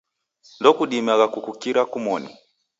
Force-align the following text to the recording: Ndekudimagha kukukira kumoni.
Ndekudimagha 0.59 1.25
kukukira 1.33 1.81
kumoni. 1.91 2.31